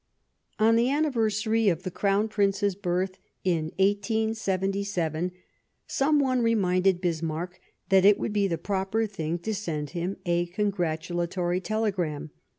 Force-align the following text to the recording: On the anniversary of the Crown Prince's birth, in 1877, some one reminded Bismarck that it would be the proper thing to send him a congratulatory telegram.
On 0.57 0.77
the 0.77 0.89
anniversary 0.89 1.69
of 1.69 1.83
the 1.83 1.91
Crown 1.91 2.27
Prince's 2.27 2.73
birth, 2.73 3.19
in 3.43 3.65
1877, 3.77 5.31
some 5.85 6.17
one 6.17 6.41
reminded 6.41 6.99
Bismarck 7.01 7.59
that 7.89 8.03
it 8.03 8.17
would 8.17 8.33
be 8.33 8.47
the 8.47 8.57
proper 8.57 9.05
thing 9.05 9.37
to 9.37 9.53
send 9.53 9.91
him 9.91 10.17
a 10.25 10.47
congratulatory 10.47 11.61
telegram. 11.61 12.31